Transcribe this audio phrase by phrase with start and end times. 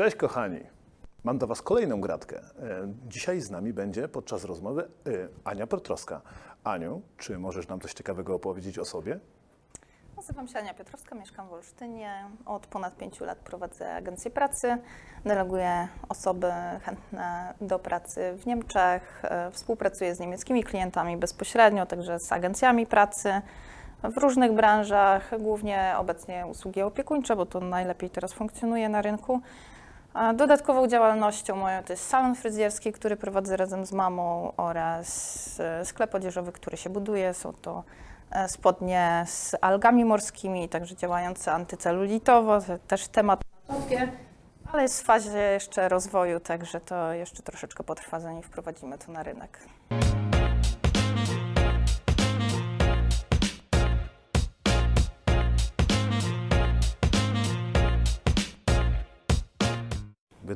[0.00, 0.60] Cześć kochani.
[1.24, 2.38] Mam do Was kolejną gratkę.
[2.38, 2.42] E,
[3.08, 5.10] Dzisiaj z nami będzie podczas rozmowy e,
[5.44, 6.20] Ania Piotrowska.
[6.64, 9.20] Aniu, czy możesz nam coś ciekawego opowiedzieć o sobie?
[10.16, 12.24] Nazywam się Ania Piotrowska, mieszkam w Olsztynie.
[12.46, 14.78] Od ponad pięciu lat prowadzę agencję pracy.
[15.24, 19.22] Deleguję osoby chętne do pracy w Niemczech.
[19.24, 23.42] E, Współpracuję z niemieckimi klientami bezpośrednio, także z agencjami pracy
[24.02, 29.40] w różnych branżach, głównie obecnie usługi opiekuńcze, bo to najlepiej teraz funkcjonuje na rynku.
[30.34, 36.14] Dodatkową działalnością moją to jest salon fryzjerski, który prowadzę razem z mamą oraz e, sklep
[36.14, 37.34] odzieżowy, który się buduje.
[37.34, 37.84] Są to
[38.30, 43.40] e, spodnie z algami morskimi, także działające antycelulitowo, to też temat
[44.72, 49.22] ale jest w fazie jeszcze rozwoju, także to jeszcze troszeczkę potrwa, zanim wprowadzimy to na
[49.22, 49.58] rynek.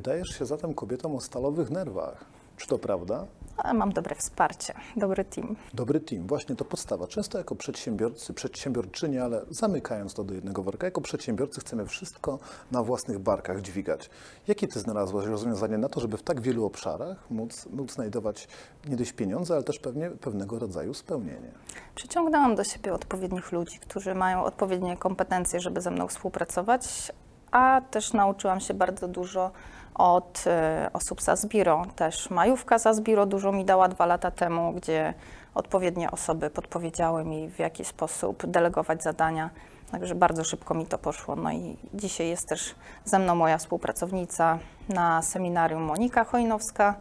[0.05, 2.25] Wydajesz się zatem kobietą o stalowych nerwach.
[2.57, 3.25] Czy to prawda?
[3.57, 5.55] Ale mam dobre wsparcie, dobry team.
[5.73, 7.07] Dobry team, właśnie to podstawa.
[7.07, 12.39] Często jako przedsiębiorcy, przedsiębiorczynie, ale zamykając to do jednego worka, jako przedsiębiorcy chcemy wszystko
[12.71, 14.09] na własnych barkach dźwigać.
[14.47, 18.47] Jakie ty znalazłaś rozwiązanie na to, żeby w tak wielu obszarach móc, móc znajdować
[18.87, 21.51] nie dość pieniądze, ale też pewnie pewnego rodzaju spełnienie?
[21.95, 27.11] Przyciągnęłam do siebie odpowiednich ludzi, którzy mają odpowiednie kompetencje, żeby ze mną współpracować,
[27.51, 29.51] a też nauczyłam się bardzo dużo
[29.95, 31.85] od e, osób z Asbiro.
[31.95, 35.13] Też majówka z Asbiro dużo mi dała dwa lata temu, gdzie
[35.55, 39.49] odpowiednie osoby podpowiedziały mi, w jaki sposób delegować zadania.
[39.91, 41.35] Także bardzo szybko mi to poszło.
[41.35, 46.95] No i dzisiaj jest też ze mną moja współpracownica na seminarium Monika Chojnowska,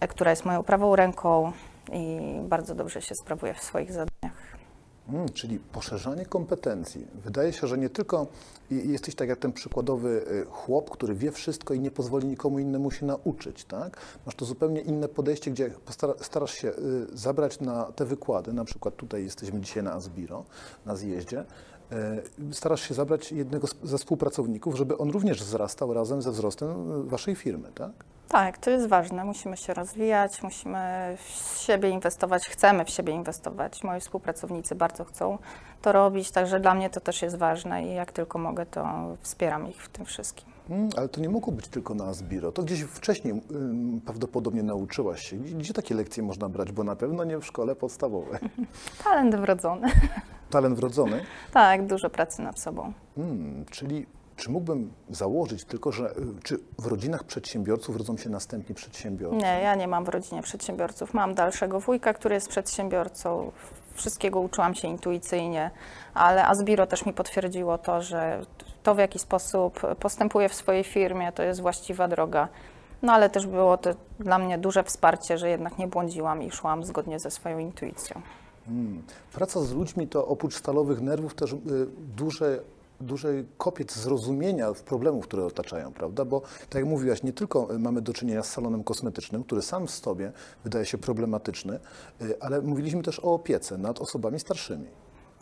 [0.00, 1.52] e, która jest moją prawą ręką
[1.92, 4.45] i bardzo dobrze się sprawuje w swoich zadaniach.
[5.08, 7.06] Mm, czyli poszerzanie kompetencji.
[7.24, 8.26] Wydaje się, że nie tylko
[8.70, 12.90] jesteś tak jak ten przykładowy y, chłop, który wie wszystko i nie pozwoli nikomu innemu
[12.90, 14.00] się nauczyć, tak?
[14.26, 15.70] Masz to zupełnie inne podejście, gdzie
[16.20, 16.72] starasz się y,
[17.12, 20.44] zabrać na te wykłady, na przykład tutaj jesteśmy dzisiaj na Asbiro,
[20.86, 21.44] na zjeździe,
[22.50, 27.34] y, starasz się zabrać jednego ze współpracowników, żeby on również wzrastał razem ze wzrostem waszej
[27.34, 27.92] firmy, tak?
[28.28, 29.24] Tak, to jest ważne.
[29.24, 33.84] Musimy się rozwijać, musimy w siebie inwestować, chcemy w siebie inwestować.
[33.84, 35.38] Moi współpracownicy bardzo chcą
[35.82, 38.88] to robić, także dla mnie to też jest ważne i jak tylko mogę, to
[39.20, 40.48] wspieram ich w tym wszystkim.
[40.70, 42.52] Mm, ale to nie mogło być tylko na Asbiro.
[42.52, 45.36] To gdzieś wcześniej ym, prawdopodobnie nauczyłaś się.
[45.36, 46.72] Gdzie, takie lekcje można brać?
[46.72, 48.40] Bo na pewno nie w szkole podstawowej.
[49.04, 49.88] Talent wrodzony.
[50.50, 51.24] Talent wrodzony.
[51.52, 52.92] tak, dużo pracy nad sobą.
[53.16, 58.74] Mm, czyli czy mógłbym założyć tylko, że y, czy w rodzinach przedsiębiorców rodzą się następni
[58.74, 59.36] przedsiębiorcy?
[59.36, 61.14] Nie, ja nie mam w rodzinie przedsiębiorców.
[61.14, 63.52] Mam dalszego wujka, który jest przedsiębiorcą.
[63.94, 65.70] Wszystkiego uczyłam się intuicyjnie,
[66.14, 68.42] ale Asbiro też mi potwierdziło to, że
[68.82, 72.48] to w jaki sposób postępuję w swojej firmie to jest właściwa droga.
[73.02, 76.84] No ale też było to dla mnie duże wsparcie, że jednak nie błądziłam i szłam
[76.84, 78.22] zgodnie ze swoją intuicją.
[78.68, 79.02] Mm.
[79.32, 81.56] Praca z ludźmi to oprócz stalowych nerwów też y,
[82.16, 82.60] duże,
[83.00, 86.24] duży kopiec zrozumienia problemów, które otaczają, prawda?
[86.24, 89.86] Bo tak jak mówiłaś, nie tylko y, mamy do czynienia z salonem kosmetycznym, który sam
[89.86, 90.32] w sobie
[90.64, 91.78] wydaje się problematyczny,
[92.22, 94.86] y, ale mówiliśmy też o opiece nad osobami starszymi.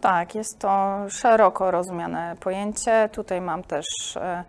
[0.01, 3.09] Tak, jest to szeroko rozumiane pojęcie.
[3.13, 4.45] Tutaj mam też e,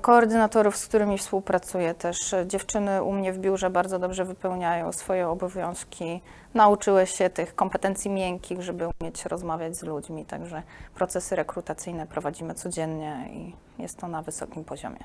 [0.00, 1.94] koordynatorów, z którymi współpracuję.
[1.94, 6.20] Też dziewczyny u mnie w biurze bardzo dobrze wypełniają swoje obowiązki.
[6.54, 10.24] Nauczyły się tych kompetencji miękkich, żeby umieć rozmawiać z ludźmi.
[10.24, 10.62] Także
[10.94, 13.52] procesy rekrutacyjne prowadzimy codziennie i
[13.82, 15.04] jest to na wysokim poziomie.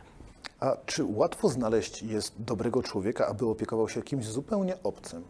[0.59, 5.24] A czy łatwo znaleźć jest dobrego człowieka, aby opiekował się kimś zupełnie obcym?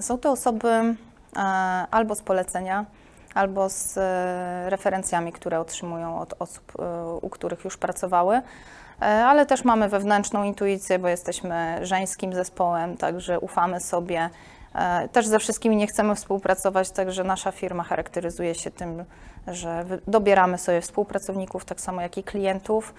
[0.00, 0.94] Są to osoby e,
[1.90, 2.84] albo z polecenia,
[3.34, 8.36] albo z e, referencjami, które otrzymują od osób, e, u których już pracowały.
[8.36, 8.42] E,
[9.04, 14.30] Ale też mamy wewnętrzną intuicję, bo jesteśmy żeńskim zespołem, także ufamy sobie.
[15.12, 19.04] Też ze wszystkimi nie chcemy współpracować, także nasza firma charakteryzuje się tym,
[19.46, 22.94] że dobieramy sobie współpracowników, tak samo jak i klientów.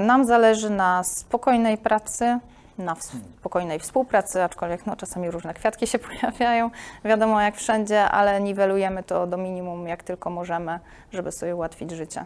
[0.00, 2.38] Nam zależy na spokojnej pracy,
[2.78, 2.96] na
[3.38, 6.70] spokojnej współpracy, aczkolwiek no, czasami różne kwiatki się pojawiają,
[7.04, 10.78] wiadomo jak wszędzie, ale niwelujemy to do minimum jak tylko możemy,
[11.12, 12.24] żeby sobie ułatwić życie.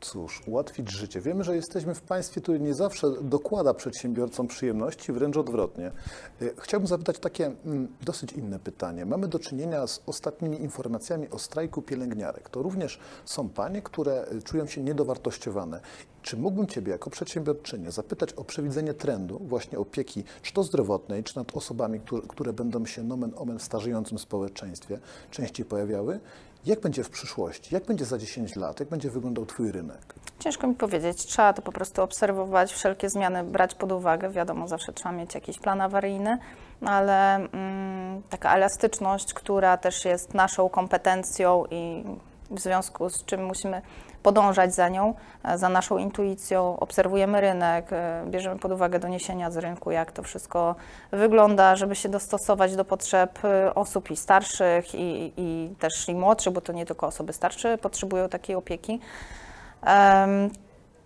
[0.00, 1.20] Cóż, ułatwić życie.
[1.20, 5.92] Wiemy, że jesteśmy w państwie, które nie zawsze dokłada przedsiębiorcom przyjemności, wręcz odwrotnie.
[6.42, 9.06] Y, Chciałbym zapytać takie mm, dosyć inne pytanie.
[9.06, 12.48] Mamy do czynienia z ostatnimi informacjami o strajku pielęgniarek.
[12.48, 15.80] To również są panie, które y, czują się niedowartościowane.
[16.22, 21.36] Czy mógłbym Ciebie jako przedsiębiorczynię zapytać o przewidzenie trendu właśnie opieki, czy to zdrowotnej, czy
[21.36, 24.98] nad osobami, które, które będą się nomen omen w starzejącym społeczeństwie
[25.30, 26.20] częściej pojawiały?
[26.66, 27.74] Jak będzie w przyszłości?
[27.74, 28.80] Jak będzie za 10 lat?
[28.80, 30.14] Jak będzie wyglądał Twój rynek?
[30.38, 31.26] Ciężko mi powiedzieć.
[31.26, 34.30] Trzeba to po prostu obserwować, wszelkie zmiany brać pod uwagę.
[34.30, 36.38] Wiadomo, zawsze trzeba mieć jakiś plan awaryjny,
[36.80, 42.04] ale mm, taka elastyczność, która też jest naszą kompetencją i
[42.50, 43.82] w związku z czym musimy
[44.22, 45.14] podążać za nią,
[45.44, 50.22] e, za naszą intuicją, obserwujemy rynek, e, bierzemy pod uwagę doniesienia z rynku, jak to
[50.22, 50.74] wszystko
[51.10, 56.52] wygląda, żeby się dostosować do potrzeb e, osób i starszych, i, i też i młodszych,
[56.52, 59.00] bo to nie tylko osoby starsze potrzebują takiej opieki.
[59.82, 60.50] Em,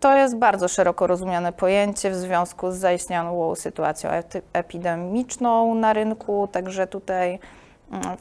[0.02, 4.10] To jest bardzo szeroko rozumiane pojęcie w związku z zaistniałą sytuacją
[4.52, 7.38] epidemiczną na rynku, także tutaj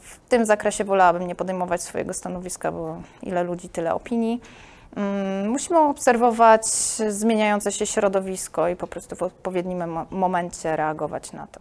[0.00, 4.40] w tym zakresie wolałabym nie podejmować swojego stanowiska, bo ile ludzi, tyle opinii.
[4.96, 6.66] Mm, Musimy obserwować
[7.08, 11.60] zmieniające się środowisko i po prostu w odpowiednim mo- momencie reagować na to.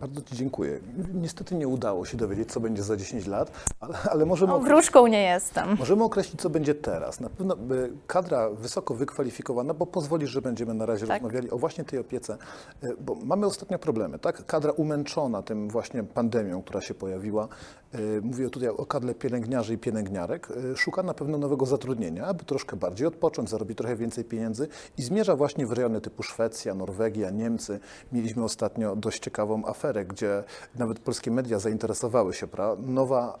[0.00, 0.80] Bardzo Ci dziękuję.
[1.14, 3.50] Niestety nie udało się dowiedzieć, co będzie za 10 lat,
[3.80, 5.76] ale, ale możemy, No, wróżką nie jestem.
[5.78, 7.20] możemy określić, co będzie teraz.
[7.20, 7.58] Na pewno y,
[8.06, 11.22] kadra wysoko wykwalifikowana, bo pozwolisz, że będziemy na razie Tak.
[11.22, 12.36] rozmawiali o właśnie tej opiece,
[12.84, 14.46] y, bo mamy ostatnio problemy, tak?
[14.46, 17.48] Kadra umęczona tym właśnie pandemią, która się pojawiła.
[17.94, 20.48] y, Mówię tutaj o kadrze pielęgniarzy i pielęgniarek.
[20.76, 24.68] Szuka na pewno nowego zatrudnienia, aby troszkę bardziej odpocząć, zarobić trochę więcej pieniędzy
[24.98, 27.80] i zmierza właśnie w rejony typu Szwecja, Norwegia, Niemcy.
[28.12, 30.44] Mieliśmy ostatnio dość ciekawą aferę, gdzie
[30.74, 32.76] nawet polskie media zainteresowały się, pra?
[32.78, 33.38] Nowa,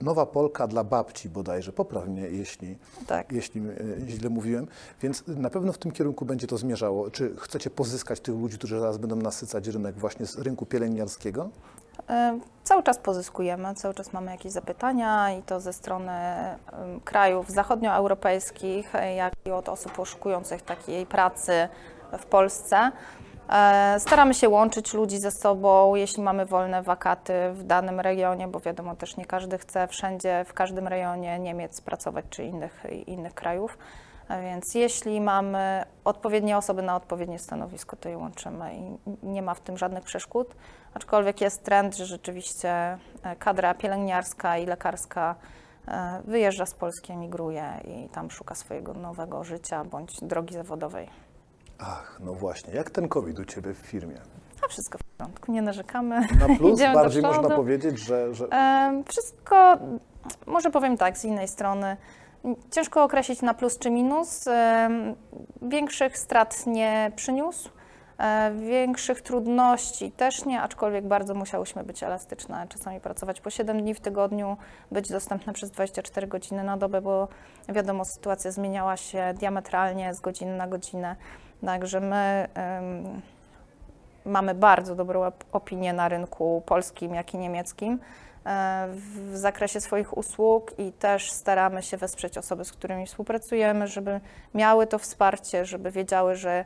[0.00, 3.32] nowa Polka dla babci bodajże, poprawnie, jeśli, Tak.
[3.32, 3.60] jeśli
[4.04, 4.66] e, źle mówiłem.
[5.02, 7.10] Więc na pewno w tym kierunku będzie to zmierzało.
[7.10, 11.48] Czy chcecie pozyskać tych ludzi, którzy zaraz będą nasycać rynek właśnie z rynku pielęgniarskiego?
[12.10, 16.12] E, Cały czas pozyskujemy, cały czas mamy jakieś zapytania i to ze strony
[17.04, 21.68] krajów zachodnioeuropejskich, e, jak i od osób poszukujących takiej pracy
[22.18, 22.92] w Polsce.
[23.48, 28.60] E, Staramy się łączyć ludzi ze sobą, jeśli mamy wolne wakaty w danym regionie, bo
[28.60, 33.78] wiadomo też nie każdy chce wszędzie, w każdym rejonie Niemiec pracować czy innych, innych krajów.
[34.28, 39.54] A Więc jeśli mamy odpowiednie osoby na odpowiednie stanowisko, to je łączymy i nie ma
[39.54, 40.54] w tym żadnych przeszkód.
[40.94, 42.98] Aczkolwiek jest trend, że rzeczywiście e,
[43.38, 45.34] kadra pielęgniarska i lekarska
[45.88, 51.25] e, wyjeżdża z Polski, emigruje i tam szuka swojego nowego życia bądź drogi zawodowej.
[51.78, 52.74] Ach, no właśnie.
[52.74, 54.16] Jak ten COVID u Ciebie w firmie?
[54.64, 56.20] A wszystko w porządku, nie narzekamy.
[56.20, 57.40] Na plus Idziemy do bardziej przodu.
[57.40, 59.78] można powiedzieć, że, że Em, Wszystko,
[60.46, 61.96] może powiem tak, z innej strony,
[62.70, 64.46] ciężko określić na plus czy minus.
[64.46, 65.14] Em,
[65.62, 67.70] Większych strat nie przyniósł,
[68.18, 73.94] e, większych trudności też nie, aczkolwiek bardzo musiałyśmy być elastyczne, czasami pracować po 7 dni
[73.94, 74.56] w tygodniu,
[74.92, 77.28] być dostępne przez 24 godziny na dobę, bo
[77.68, 81.16] wiadomo, sytuacja zmieniała się diametralnie z godziny na godzinę.
[81.64, 82.48] Także my
[84.24, 87.98] mamy bardzo dobrą op- opinię na rynku polskim, jak i niemieckim
[88.46, 94.20] e, w zakresie swoich usług i też staramy się wesprzeć osoby, z którymi współpracujemy, żeby
[94.54, 96.64] miały to wsparcie, żeby wiedziały, że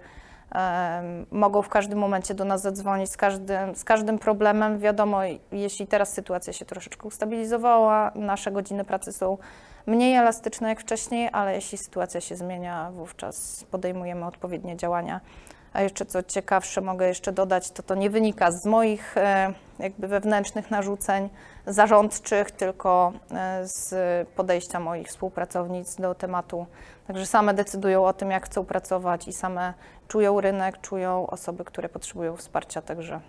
[1.31, 4.78] mogą w każdym momencie do nas zadzwonić z każdym, z każdym problemem.
[4.78, 5.20] Wiadomo,
[5.52, 9.38] jeśli teraz sytuacja się troszeczkę ustabilizowała, nasze godziny pracy są
[9.87, 15.21] mniej elastyczne jak wcześniej, ale jeśli sytuacja się zmienia, wówczas podejmujemy odpowiednie działania.
[15.73, 20.09] A jeszcze co ciekawsze mogę jeszcze dodać, to to nie wynika z moich e, jakby
[20.09, 21.29] wewnętrznych narzuceń
[21.67, 26.67] zarządczych, tylko e, z podejścia moich współpracownic do tematu.
[27.06, 29.75] Także same decydują o tym, jak chcą pracować i same
[30.09, 32.82] czują rynek, czują osoby, które potrzebują wsparcia.
[32.82, 33.20] Także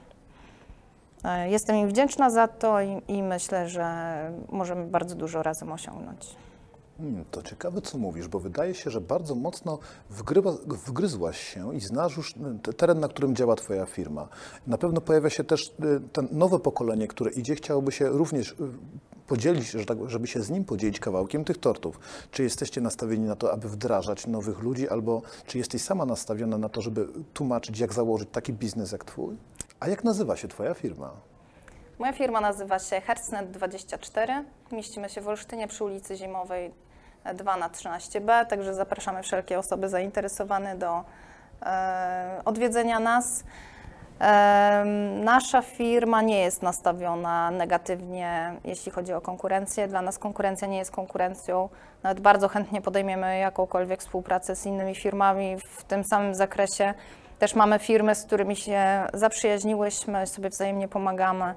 [1.49, 4.15] jestem im wdzięczna za to i, i myślę, że
[4.49, 6.35] możemy bardzo dużo razem osiągnąć.
[6.97, 11.79] Hmm, to ciekawe, co mówisz, bo wydaje się, że bardzo mocno wgrywa, wgryzłaś się i
[11.79, 14.27] znasz już te- teren, na którym działa Twoja firma.
[14.67, 18.55] Na pewno pojawia się też y, ten nowe pokolenie, które idzie, chciałoby się również y,
[19.27, 21.99] podzielić, tak, żeby się z nim podzielić kawałkiem tych tortów.
[22.31, 26.69] Czy jesteście nastawieni na to, aby wdrażać nowych ludzi, albo czy jesteś sama nastawiona na
[26.69, 29.35] to, żeby tłumaczyć, jak założyć taki biznes jak Twój?
[29.81, 31.11] A jak nazywa się Twoja firma?
[31.99, 34.43] Moja firma nazywa się Hertznet24.
[34.71, 36.71] Mieścimy się w Olsztynie przy ulicy Zimowej
[37.33, 41.03] 2 na 13b, także zapraszamy wszelkie osoby zainteresowane do
[41.61, 43.43] e, odwiedzenia nas.
[44.19, 44.83] E,
[45.23, 49.87] nasza firma nie jest nastawiona negatywnie, jeśli chodzi o konkurencję.
[49.87, 51.69] Dla nas konkurencja nie jest konkurencją.
[52.03, 56.93] Nawet bardzo chętnie podejmiemy jakąkolwiek współpracę z innymi firmami w tym samym zakresie.
[57.41, 61.55] Też mamy firmy, z którymi się zaprzyjaźniłyśmy, sobie wzajemnie pomagamy,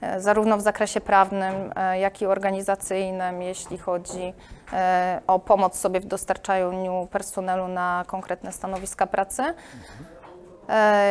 [0.00, 4.34] e, zarówno w zakresie prawnym, e, jak i organizacyjnym, jeśli chodzi
[4.72, 9.42] e, o pomoc sobie w dostarczaniu personelu na konkretne stanowiska pracy.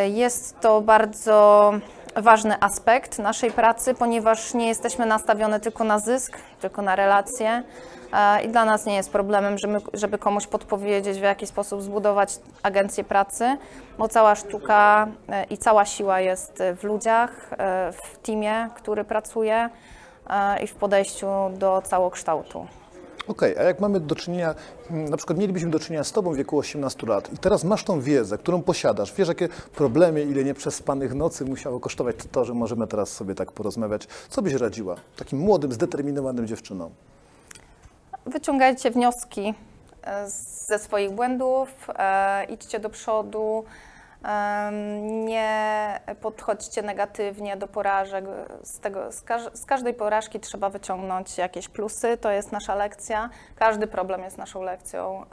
[0.05, 1.73] Jest to bardzo
[2.15, 7.63] ważny aspekt naszej pracy, ponieważ nie jesteśmy nastawione tylko na zysk, tylko na relacje.
[8.13, 12.39] E, I dla nas nie jest problemem, żeby, żeby komuś podpowiedzieć, w jaki sposób zbudować
[12.63, 13.57] agencję pracy,
[13.97, 19.69] bo cała sztuka e, i cała siła jest w ludziach, e, w teamie, który pracuje
[20.29, 22.67] e, i w podejściu do całokształtu.
[23.27, 24.55] Okej, a jak mamy do czynienia,
[24.91, 27.83] mm, na przykład mielibyśmy do czynienia z Tobą w wieku 18 lat i teraz masz
[27.83, 32.87] tą wiedzę, którą posiadasz, wiesz jakie problemy, ile nieprzespanych nocy musiało kosztować to, że możemy
[32.87, 36.91] teraz sobie tak porozmawiać, co byś radziła takim młodym, zdeterminowanym dziewczynom?
[38.25, 39.53] Wyciągajcie wnioski
[40.03, 40.29] e,
[40.67, 43.63] ze swoich błędów, e, idźcie do przodu,
[45.01, 48.25] nie podchodźcie negatywnie do porażek.
[48.63, 53.29] Z, tego, z, każ- z każdej porażki trzeba wyciągnąć jakieś plusy, to jest nasza lekcja.
[53.55, 55.25] Każdy problem jest naszą lekcją.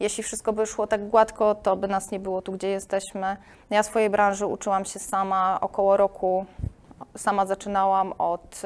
[0.00, 3.36] Jeśli wszystko by szło tak gładko, to by nas nie było tu, gdzie jesteśmy.
[3.70, 6.46] Ja swojej branży uczyłam się sama około roku.
[7.16, 8.62] Sama zaczynałam od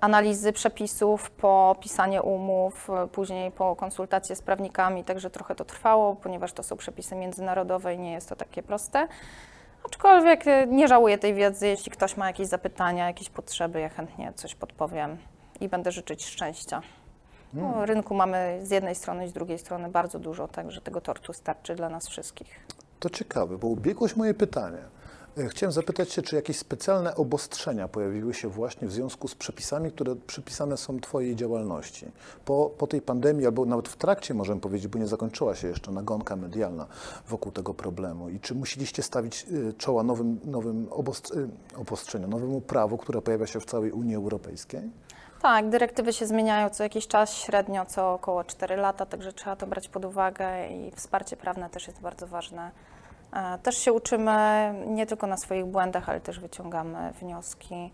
[0.00, 6.16] analizy przepisów, po pisanie umów, e, później po konsultacje z prawnikami, także trochę to trwało,
[6.16, 9.08] ponieważ to są przepisy międzynarodowe i nie jest to takie proste.
[9.84, 14.32] Aczkolwiek e, nie żałuję tej wiedzy, jeśli ktoś ma jakieś zapytania, jakieś potrzeby, ja chętnie
[14.34, 15.18] coś podpowiem
[15.60, 16.82] i będę życzyć szczęścia.
[17.54, 21.32] No, rynku mamy z jednej strony i z drugiej strony bardzo dużo, także tego tortu
[21.32, 22.66] starczy dla nas wszystkich.
[23.00, 24.78] To ciekawe, bo ubiegłoś moje pytanie.
[25.38, 29.92] E, Chciałem zapytać się, czy jakieś specjalne obostrzenia pojawiły się właśnie w związku z przepisami,
[29.92, 32.06] które przypisane są Twojej działalności.
[32.44, 35.90] Po, po tej pandemii, albo nawet w trakcie, możemy powiedzieć, bo nie zakończyła się jeszcze
[35.92, 36.86] nagonka medialna
[37.28, 38.28] wokół tego problemu.
[38.28, 43.46] I czy musieliście stawić y, czoła nowym, nowym obost- y, obostrzeniom, nowemu prawu, które pojawia
[43.46, 44.90] się w całej Unii Europejskiej?
[45.42, 49.66] Tak, dyrektywy się zmieniają co jakiś czas, średnio co około 4 lata, także trzeba to
[49.66, 52.70] brać pod uwagę i wsparcie prawne też jest bardzo ważne.
[53.62, 57.92] Też się uczymy nie tylko na swoich błędach, ale też wyciągamy wnioski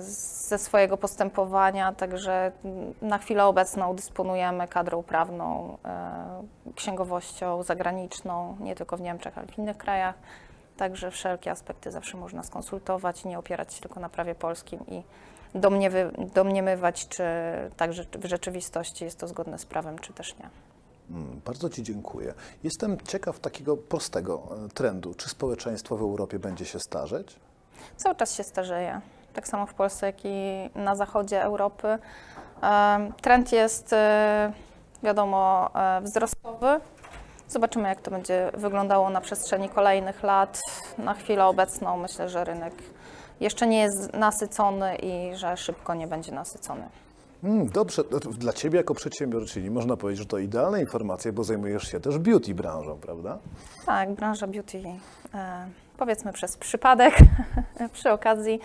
[0.00, 2.52] ze swojego postępowania, także
[3.02, 9.58] na chwilę obecną dysponujemy kadrą prawną, e, księgowością zagraniczną, nie tylko w Niemczech, ale w
[9.58, 10.14] innych krajach.
[10.76, 15.02] Także wszelkie aspekty zawsze można skonsultować nie opierać się tylko na prawie polskim i
[16.34, 17.24] domniemywać, czy
[17.76, 20.48] tak że- w rzeczywistości jest to zgodne z prawem, czy też nie.
[21.10, 22.34] Mm, Bardzo Ci dziękuję.
[22.64, 25.14] Jestem ciekaw takiego prostego e, trendu.
[25.14, 27.36] Czy społeczeństwo w Europie będzie się starzeć?
[27.96, 29.00] Cały czas się starzeje.
[29.32, 31.98] Tak samo w Polsce, jak i na zachodzie Europy.
[33.22, 34.52] Trend jest, e,
[35.02, 36.80] wiadomo, e, wzrostowy.
[37.48, 40.60] Zobaczymy, jak to będzie wyglądało na przestrzeni kolejnych lat.
[40.98, 42.74] Na chwilę obecną myślę, że rynek
[43.40, 46.88] jeszcze nie jest nasycony i że szybko nie będzie nasycony.
[47.44, 48.02] Mm, Dobrze,
[48.38, 52.54] dla Ciebie jako przedsiębiorczyni można powiedzieć, że to idealne informacje, bo zajmujesz się też beauty
[52.54, 53.38] branżą, prawda?
[53.86, 54.82] Tak, branża beauty,
[55.34, 55.66] e,
[55.96, 57.14] powiedzmy przez przypadek,
[57.92, 58.60] przy okazji.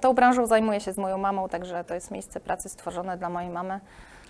[0.00, 3.50] Tą branżą zajmuję się z moją mamą, także to jest miejsce pracy stworzone dla mojej
[3.50, 3.80] mamy,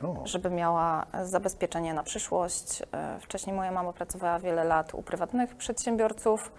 [0.02, 2.82] O, żeby miała zabezpieczenie na przyszłość.
[2.92, 6.52] E, Wcześniej moja mama pracowała wiele lat u prywatnych przedsiębiorców,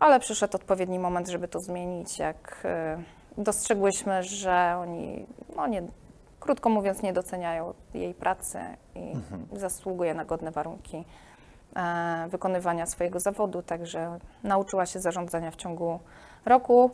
[0.00, 3.02] ale przyszedł odpowiedni moment, żeby to zmienić, jak e,
[3.38, 5.26] dostrzegłyśmy, że oni,
[5.56, 5.82] no nie,
[6.40, 8.58] krótko mówiąc, nie doceniają jej pracy
[8.94, 9.12] i
[9.58, 11.04] zasługuje na godne warunki
[11.76, 16.00] e, wykonywania swojego zawodu, także nauczyła się zarządzania w ciągu
[16.44, 16.90] roku,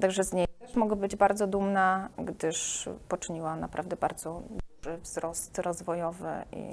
[0.00, 6.30] także z niej też mogę być bardzo dumna, gdyż poczyniła naprawdę bardzo duży wzrost rozwojowy
[6.52, 6.70] i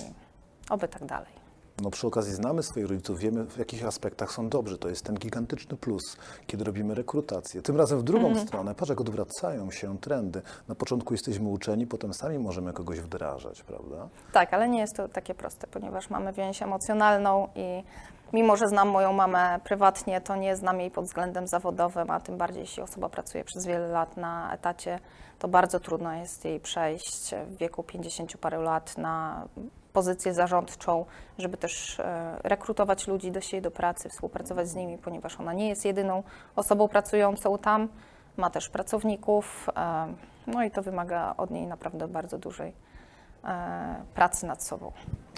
[0.69, 1.48] oby tak dalej.
[1.81, 4.77] No przy okazji znamy swoich rodziców, wiemy w jakich aspektach są dobrzy.
[4.77, 6.17] To jest ten gigantyczny plus,
[6.47, 7.61] kiedy robimy rekrutację.
[7.61, 10.41] Tym razem w drugą stronę, patrz jak odwracają się trendy.
[10.67, 14.09] Na początku jesteśmy uczeni, potem sami możemy kogoś wdrażać, prawda?
[14.31, 17.83] Tak, ale nie jest to takie proste, ponieważ mamy więź emocjonalną i
[18.33, 22.37] mimo, że znam moją mamę prywatnie, to nie znam jej pod względem zawodowym, a tym
[22.37, 24.99] bardziej jeśli osoba pracuje przez wiele lat na etacie,
[25.39, 29.45] to bardzo trudno jest jej przejść w wieku 50 paru lat na
[29.93, 31.05] pozycję zarządczą,
[31.37, 35.69] żeby też e, rekrutować ludzi do siebie do pracy, współpracować z nimi, ponieważ ona nie
[35.69, 36.23] jest jedyną
[36.55, 37.87] osobą pracującą tam,
[38.37, 40.13] ma też pracowników, e,
[40.47, 42.88] no i to wymaga od niej naprawdę bardzo dużej
[44.13, 44.91] pracy nad sobą.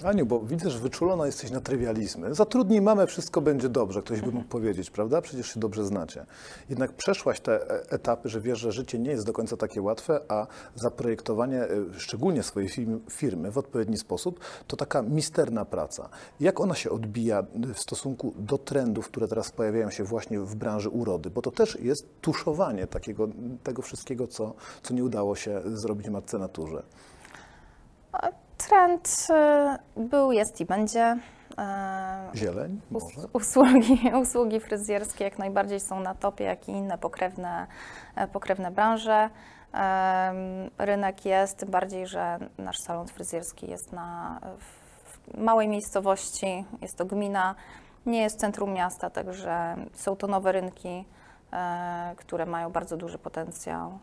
[0.04, 2.34] Aniu, bo widzę, że wyczulona jesteś na trywializmy.
[2.34, 5.20] Zatrudnij mamę, wszystko będzie dobrze, ktoś by mógł powiedzieć, prawda?
[5.20, 6.26] Przecież się dobrze znacie.
[6.68, 10.20] Jednak przeszłaś te e, etapy, że wiesz, że życie nie jest do końca takie łatwe,
[10.28, 11.68] a zaprojektowanie e,
[11.98, 16.08] szczególnie swojej firmy, firmy w odpowiedni sposób to taka misterna praca.
[16.40, 17.42] Jak ona się odbija
[17.74, 21.30] w stosunku do trendów, które teraz pojawiają się właśnie w branży urody?
[21.30, 23.28] Bo to też jest tuszowanie takiego,
[23.62, 26.82] tego wszystkiego, co, co nie udało się zrobić matce naturze.
[28.56, 29.26] Trend
[29.96, 31.16] y, był, jest i będzie.
[31.58, 33.28] E, Zieleń może?
[33.32, 37.66] Usługi, usługi fryzjerskie jak najbardziej są na topie, jak i inne pokrewne,
[38.16, 39.30] e, pokrewne branże.
[40.78, 47.04] Rynek jest, tym bardziej, że nasz salon fryzjerski jest na w małej miejscowości, jest to
[47.04, 47.54] gmina,
[48.06, 51.04] nie jest centrum miasta, także są to nowe rynki,
[51.52, 53.98] e, które mają bardzo duży potencjał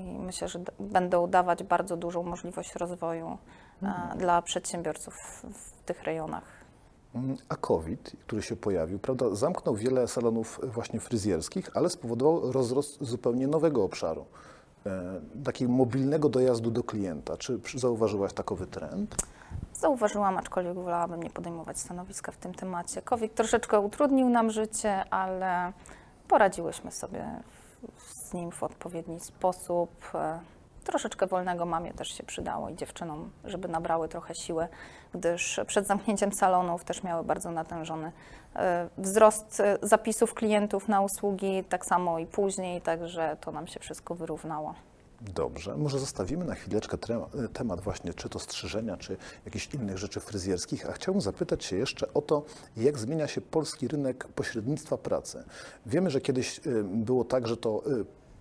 [0.00, 3.38] i myślę, że będą dawać bardzo dużą możliwość rozwoju
[3.82, 5.14] e, dla przedsiębiorców
[5.44, 6.44] w- tych rejonach.
[7.14, 12.98] Mm, A COVID, który się pojawił, prawda, zamknął wiele salonów właśnie fryzjerskich, ale spowodował rozrost
[13.04, 14.24] zupełnie nowego obszaru,
[14.86, 17.36] e, takiego mobilnego dojazdu do klienta.
[17.36, 19.16] Czy zauważyłaś takowy trend?
[19.74, 23.02] Zauważyłam, aczkolwiek wolałabym nie podejmować stanowiska w tym temacie.
[23.02, 25.72] COVID troszeczkę utrudnił nam życie, ale
[26.28, 27.24] poradziłyśmy sobie
[27.96, 29.90] w- z nim w odpowiedni sposób.
[30.14, 30.40] E,
[30.84, 34.68] Troszeczkę wolnego mamie też się przydało i dziewczynom, żeby nabrały trochę siły,
[35.14, 38.12] gdyż przed zamknięciem salonów też miały bardzo natężony
[38.56, 43.80] e, wzrost e, zapisów klientów na usługi, tak samo i później, także to nam się
[43.80, 44.74] wszystko wyrównało.
[45.20, 46.96] Dobrze, może zostawimy na chwileczkę
[47.52, 52.14] temat właśnie czy to strzyżenia, czy jakichś innych rzeczy fryzjerskich, a chciałbym zapytać się jeszcze
[52.14, 52.42] o to,
[52.76, 55.44] jak zmienia się polski rynek pośrednictwa pracy.
[55.86, 57.82] Wiemy, że kiedyś było tak, że to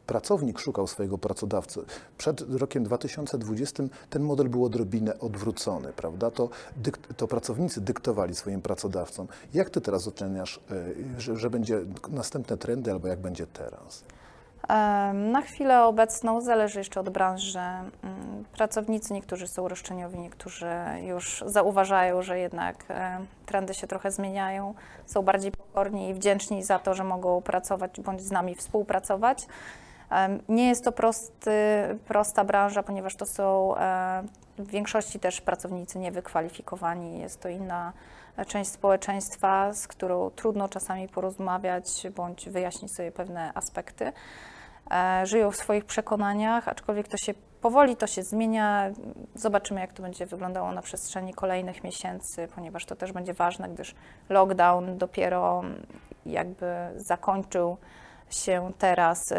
[0.10, 1.80] pracownik szukał swojego pracodawcy.
[2.18, 6.32] Przed rokiem 2020 ten model był odrobinę odwrócony, prawda?
[6.32, 6.50] To,
[7.18, 9.28] to pracownicy dyktowali swoim pracodawcom.
[9.54, 10.60] Jak ty teraz oceniasz,
[11.18, 14.04] y, że, że będzie następne trendy, albo jak będzie teraz?
[15.14, 17.60] Na chwilę obecną zależy jeszcze od branży.
[17.60, 20.70] Mm, Pracownicy, niektórzy są roszczeniowi, niektórzy
[21.08, 24.74] już zauważają, że jednak e, trendy się trochę zmieniają,
[25.06, 29.48] są bardziej pokorni i wdzięczni za to, że mogą pracować bądź z nami współpracować.
[30.50, 31.52] Nie jest to prosty,
[32.08, 34.24] prosta branża, ponieważ to są e,
[34.58, 37.20] w większości też pracownicy niewykwalifikowani.
[37.20, 37.94] Jest to inna
[38.38, 44.12] e, część społeczeństwa, z którą trudno czasami porozmawiać bądź wyjaśnić sobie pewne aspekty.
[44.92, 48.92] E, Żyją w swoich przekonaniach, aczkolwiek to się powoli to się zmienia.
[49.36, 53.96] Zobaczymy, jak to będzie wyglądało na przestrzeni kolejnych miesięcy, ponieważ to też będzie ważne, gdyż
[54.30, 55.62] lockdown dopiero
[56.26, 57.78] jakby zakończył
[58.30, 59.34] się teraz.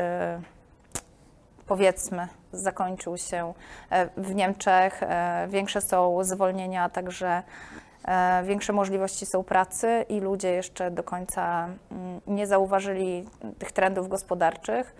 [1.71, 3.55] Powiedzmy, zakończył się
[3.91, 5.03] e, w Niemczech.
[5.03, 7.43] E, Większe są zwolnienia, także
[8.05, 13.29] e, większe możliwości są pracy i ludzie jeszcze do końca mm, nie zauważyli
[13.59, 14.97] tych trendów gospodarczych.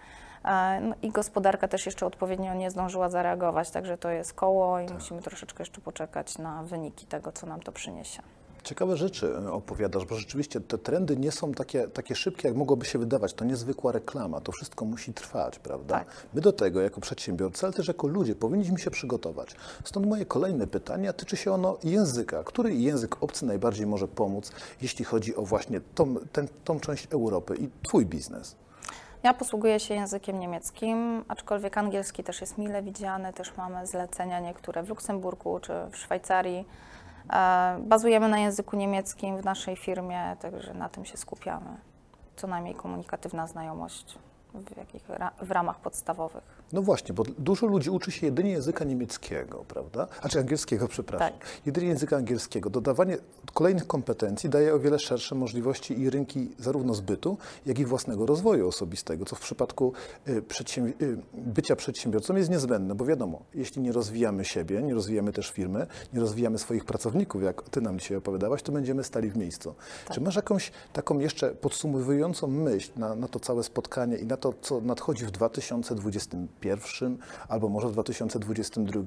[0.81, 5.23] No i gospodarka też jeszcze odpowiednio nie zdążyła zareagować, także to jest koło i musimy
[5.23, 8.23] troszeczkę jeszcze poczekać na wyniki tego, co nam to przyniesie.
[8.65, 12.87] Ciekawe rzeczy e, opowiadasz, bo rzeczywiście te trendy nie są takie, takie szybkie, jak mogłoby
[12.87, 13.35] się wydawać.
[13.35, 15.99] To niezwykła reklama, to wszystko musi trwać, prawda?
[15.99, 16.09] Tak.
[16.35, 19.57] My do tego jako przedsiębiorcy, ale też jako ludzie powinniśmy się przygotować.
[19.85, 22.45] Stąd moje kolejne pytanie, tyczy się ono języka.
[22.45, 27.57] Który język obcy najbardziej może pomóc, jeśli chodzi o właśnie tą, ten, tą część Europy
[27.57, 28.57] i twój biznes?
[29.23, 33.33] Ja posługuję się językiem niemieckim, aczkolwiek angielski też jest mile widziany.
[33.33, 36.65] Też mamy zlecenia niektóre w Luksemburgu czy w Szwajcarii.
[37.33, 41.77] E, Bazujemy na języku niemieckim w naszej firmie, także na tym się skupiamy.
[42.37, 44.19] Co najmniej komunikatywna znajomość
[44.55, 45.03] w, jakich,
[45.43, 46.43] w ramach podstawowych.
[46.73, 50.07] No właśnie, bo dużo ludzi uczy się jedynie języka niemieckiego, prawda?
[50.23, 51.33] A czy angielskiego, przepraszam.
[51.33, 51.47] Tak.
[51.67, 52.71] Jedynie języka angielskiego.
[52.71, 53.19] Dodawanie
[53.55, 58.69] kolejnych kompetencji daje o wiele szersze możliwości i rynki zarówno zbytu, jak i własnego rozwoju
[58.69, 59.93] osobistego, co w przypadku
[60.29, 60.43] y,
[61.03, 65.87] y, bycia przedsiębiorcą jest niezbędne, bo wiadomo, jeśli nie rozwijamy siebie, nie rozwijamy też firmy,
[66.13, 69.75] nie rozwijamy swoich pracowników, jak ty nam dzisiaj opowiadałaś, to będziemy stali w miejscu.
[70.13, 74.55] Czy masz jakąś taką jeszcze podsumowującą myśl na, na to całe spotkanie i na to,
[74.61, 79.03] co nadchodzi w 2021 albo może w 2022?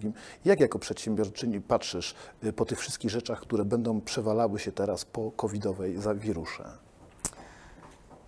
[0.45, 5.31] Jak jako przedsiębiorczyni patrzysz y, po tych wszystkich rzeczach, które będą przewalały się teraz po
[5.31, 6.83] covidowej za wirusze?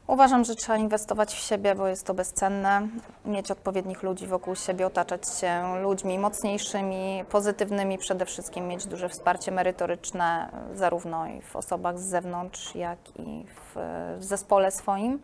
[0.07, 2.87] Uważam, że trzeba inwestować w siebie, bo jest to bezcenne.
[3.25, 9.51] Mieć odpowiednich ludzi wokół siebie, otaczać się ludźmi mocniejszymi, pozytywnymi, przede wszystkim mieć duże wsparcie
[9.51, 13.79] merytoryczne, zarówno w osobach z zewnątrz, jak i w,
[14.19, 15.19] w zespole swoim.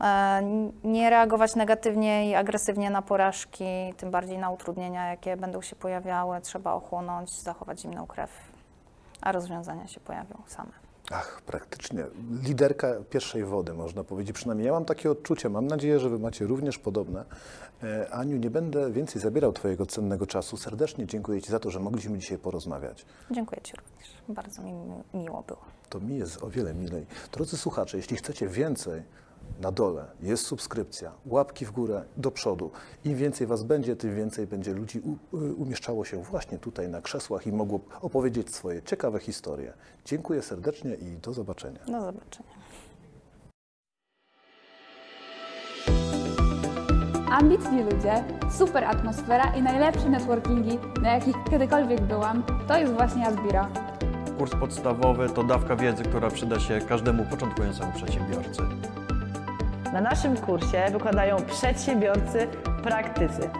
[0.00, 0.42] E,
[0.84, 3.64] Nie reagować negatywnie i agresywnie na porażki,
[3.96, 6.40] tym bardziej na utrudnienia, jakie będą się pojawiały.
[6.40, 8.30] Trzeba ochłonąć, zachować zimną krew,
[9.20, 10.70] a rozwiązania się pojawią same.
[11.10, 12.04] Ach, praktycznie
[12.42, 14.34] liderka pierwszej wody, można powiedzieć.
[14.36, 15.48] Przynajmniej ja mam takie odczucie.
[15.48, 17.24] Mam nadzieję, że Wy macie również podobne.
[17.82, 20.56] E, Aniu, nie będę więcej zabierał Twojego cennego czasu.
[20.56, 23.06] Serdecznie dziękuję Ci za to, że mogliśmy dzisiaj porozmawiać.
[23.30, 24.08] Dziękuję Ci również.
[24.28, 25.60] Bardzo mi mi- miło było.
[25.88, 27.06] To mi jest o wiele milej.
[27.32, 29.02] Drodzy słuchacze, jeśli chcecie więcej
[29.60, 32.70] na dole jest subskrypcja, łapki w górę, do przodu.
[33.04, 37.46] Im więcej Was będzie, tym więcej będzie ludzi y, umieszczało się właśnie tutaj na krzesłach
[37.46, 39.72] i mogło opowiedzieć swoje ciekawe historie.
[40.04, 41.80] Dziękuję serdecznie i do zobaczenia.
[41.86, 42.64] Do zobaczenia.
[47.30, 48.24] Ambitni ludzie,
[48.58, 53.66] super atmosfera i najlepsze networkingi, na jakich kiedykolwiek byłam, to jest właśnie Asbiro.
[54.38, 58.62] Kurs podstawowy to dawka wiedzy, która przyda się każdemu początkującemu przedsiębiorcy.
[59.94, 62.48] Na naszym kursie wykładają przedsiębiorcy,
[62.82, 63.50] praktycy.